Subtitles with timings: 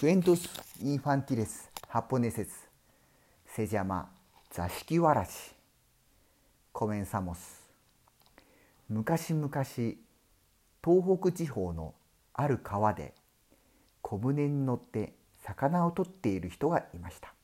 [0.00, 0.48] Cuentos
[0.82, 2.48] infantiles japoneses.
[3.54, 4.06] Se llama
[4.50, 5.54] 座敷わらし
[6.72, 7.36] Comenzamos.
[8.88, 9.94] 昔々東
[11.20, 11.92] 北地方の
[12.32, 13.12] ある川で
[14.00, 15.12] 小舟に乗って
[15.44, 17.34] 魚を取っている人がいました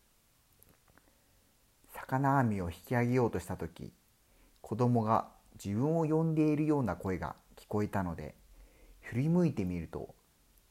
[1.92, 3.92] 魚網を引き上げようとした時
[4.62, 5.28] 子供が
[5.62, 8.34] 自分を呼んでいるような声が聞こえたので
[9.02, 10.14] 振り向いてみると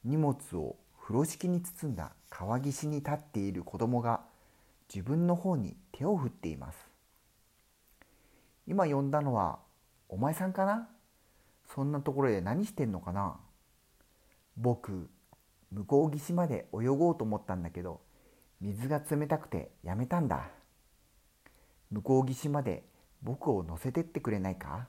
[0.03, 0.77] 荷物を
[1.07, 4.21] 風呂敷に包んだ川岸に立っている子供が
[4.91, 6.77] 自分の方に手を振っています。
[8.65, 9.59] 今呼んだのは
[10.09, 10.89] お前さんかな？
[11.75, 13.35] そんなところで何してんのかな？
[14.57, 15.07] 僕
[15.71, 18.01] 向こう岸まで泳ごうと思ったんだけど
[18.59, 20.49] 水が冷たくてやめたんだ。
[21.91, 22.83] 向こう岸まで
[23.21, 24.87] 僕を乗せてってくれないか？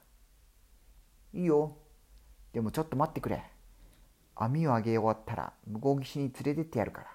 [1.35, 1.77] いいよ。
[2.55, 3.45] でもちょっと待ってくれ。
[4.37, 7.09] 網を上げ終わったら向こう岸に連れてってやるから。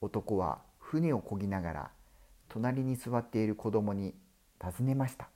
[0.00, 1.90] 男は船を漕ぎながら
[2.48, 4.14] 隣に座っている子供に
[4.60, 5.28] 尋ねました。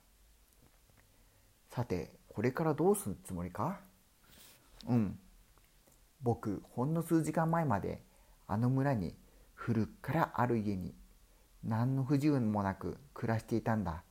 [1.69, 3.79] さてこれからどうするつもりか？
[4.87, 5.19] うん。
[6.21, 8.01] 僕ほんの数時間前まで
[8.47, 9.15] あの村に
[9.53, 10.93] 古くからある家に
[11.63, 14.03] 何の不自由もなく暮らしていたんだ。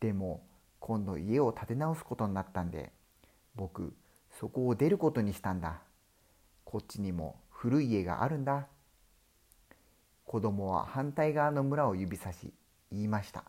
[0.00, 0.42] でも
[0.80, 2.92] 今度家を建て直すことになったんで
[3.54, 3.94] 僕
[4.38, 5.82] そこを出ることにしたんだ。
[6.64, 8.66] こっちにも古い家があるんだ。
[10.24, 12.52] 子供は反対側の村を指さし
[12.90, 13.44] 言いました。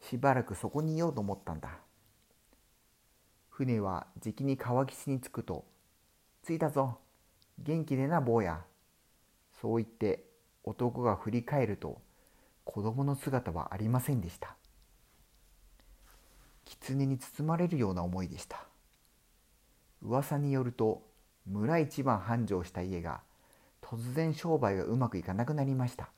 [0.00, 1.78] しばらくそこにいようと思ったんだ。
[3.50, 5.64] 船はじきに川岸に着くと
[6.44, 6.98] 「着いたぞ。
[7.58, 8.64] 元気でな坊や」
[9.60, 10.24] そう言って
[10.64, 12.00] 男が振り返ると
[12.64, 14.56] 子供の姿はありませんでした。
[16.64, 18.71] 狐に包まれるような思いでした。
[20.02, 21.02] 噂によると
[21.46, 23.20] 村一番繁盛した家が
[23.80, 26.08] 突然商売がうまくいかなくなりました。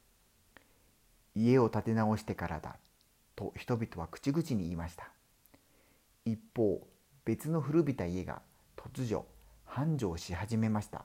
[1.35, 2.77] 家を建て直してからだ
[3.35, 5.09] と人々は口々に言いました。
[6.25, 6.87] 一方
[7.25, 8.43] 別の古びた家が
[8.77, 9.25] 突如
[9.65, 11.05] 繁盛し始めました。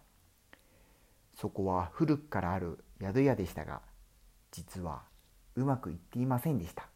[1.35, 3.81] そこは古くからある宿屋でしたが
[4.51, 5.03] 実は
[5.55, 6.87] うまくいっていませんでした。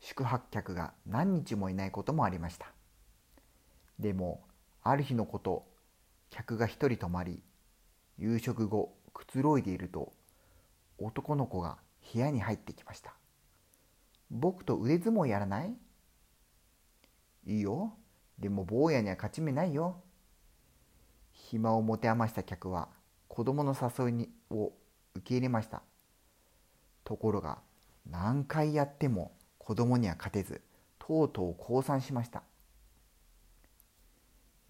[0.00, 2.66] 宿泊客が何日もいないこともありました。
[3.98, 4.42] でも
[4.82, 5.66] ある日のこと
[6.30, 7.42] 客が一人泊まり
[8.18, 10.12] 夕食後くつろいでいると
[10.98, 11.78] 男の子が
[12.12, 13.14] 部屋に入ってきました
[14.30, 15.74] 僕と腕相撲やらない
[17.46, 17.92] いいよ。
[18.38, 20.02] でも坊やには勝ち目ないよ
[21.32, 22.88] 暇を持て余した客は
[23.28, 24.72] 子供の誘いにを
[25.14, 25.82] 受け入れました。
[27.04, 27.58] ところが
[28.10, 30.62] 何回やっても子供には勝てず
[30.98, 32.42] とうとう降参しました。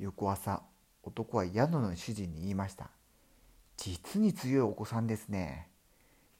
[0.05, 0.63] 翌朝
[1.03, 2.91] 男は宿の主人に言いました
[3.79, 5.71] 実に強いお子さんですね。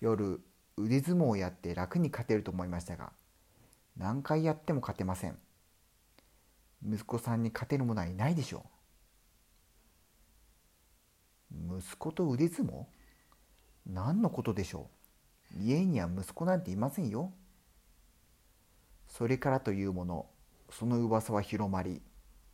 [0.01, 0.43] 夜
[0.77, 3.13] 腕相撲をやって楽に勝てると思いましたが
[3.97, 5.39] 何回やっても勝てません。
[6.87, 8.67] 息子さんに勝てる者はいないでしょ
[11.51, 11.79] う。
[11.79, 12.85] 息子と腕相撲？
[13.87, 14.91] 何のことでしょ
[15.57, 15.63] う。
[15.63, 17.33] 家には息子なんていませんよ。
[19.09, 20.27] それからというもの
[20.71, 22.03] その噂は広まり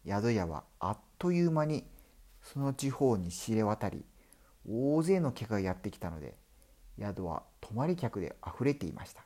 [0.07, 1.85] 宿屋はあっという間に
[2.43, 4.05] その地方に知れ渡り
[4.69, 6.35] 大勢の客がやってきたので
[6.99, 9.23] 宿は泊まり客であふれていました。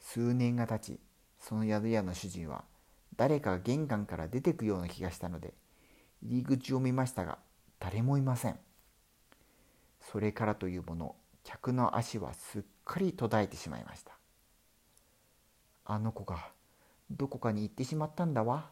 [0.00, 1.00] 数年が経ち
[1.38, 2.64] その宿屋の主人は
[3.16, 5.54] 誰かが玄関から出てくような気がしたので
[6.22, 7.38] 入り口を見ましたが
[7.78, 8.58] 誰もいません。
[10.00, 11.14] それからというもの
[11.44, 14.12] 客の足はすっかり途絶えてしまいました。
[15.84, 16.50] あの子が
[17.10, 18.70] どこかに行ってしまったんだわ。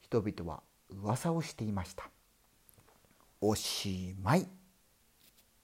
[0.00, 2.10] 人々は噂をしていました。
[3.40, 4.59] おしまい。